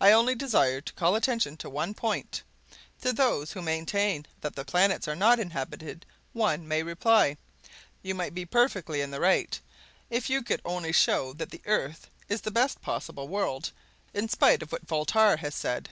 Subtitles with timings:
[0.00, 2.42] I only desire to call attention to one point.
[3.02, 7.36] To those who maintain that the planets are not inhabited one may reply:
[8.02, 9.60] You might be perfectly in the right,
[10.10, 13.70] if you could only show that the earth is the best possible world,
[14.12, 15.90] in spite of what Voltaire has said.